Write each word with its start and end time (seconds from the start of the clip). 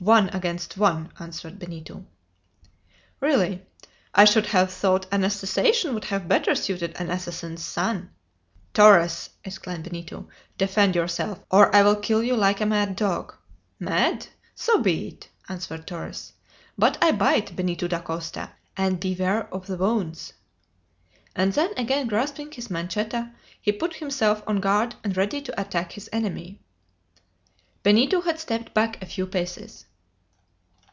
one 0.00 0.28
against 0.30 0.76
one!" 0.76 1.10
answered 1.18 1.58
Benito. 1.58 2.04
"Really! 3.20 3.64
I 4.14 4.26
should 4.26 4.44
have 4.46 4.70
thought 4.70 5.06
an 5.10 5.24
assassination 5.24 5.94
would 5.94 6.04
have 6.06 6.28
better 6.28 6.54
suited 6.54 6.94
an 7.00 7.08
assassin's 7.10 7.64
son!" 7.64 8.10
"Torres!" 8.74 9.30
exclaimed 9.44 9.84
Benito, 9.84 10.28
"defend 10.58 10.94
yourself, 10.94 11.42
or 11.50 11.74
I 11.74 11.82
will 11.82 11.96
kill 11.96 12.22
you 12.22 12.36
like 12.36 12.60
a 12.60 12.66
mad 12.66 12.96
dog!" 12.96 13.34
"Mad! 13.80 14.26
so 14.54 14.82
be 14.82 15.08
it!" 15.08 15.28
answered 15.48 15.86
Torres. 15.86 16.34
"But 16.76 17.02
I 17.02 17.12
bite, 17.12 17.56
Benito 17.56 17.88
Dacosta, 17.88 18.50
and 18.76 19.00
beware 19.00 19.46
of 19.54 19.68
the 19.68 19.78
wounds!" 19.78 20.34
And 21.34 21.54
then 21.54 21.70
again 21.78 22.08
grasping 22.08 22.52
his 22.52 22.68
manchetta, 22.68 23.32
he 23.58 23.72
put 23.72 23.94
himself 23.94 24.42
on 24.46 24.60
guard 24.60 24.96
and 25.02 25.16
ready 25.16 25.40
to 25.40 25.58
attack 25.58 25.92
his 25.92 26.10
enemy. 26.12 26.60
Benito 27.82 28.20
had 28.20 28.38
stepped 28.38 28.74
back 28.74 29.02
a 29.02 29.06
few 29.06 29.26
paces. 29.26 29.86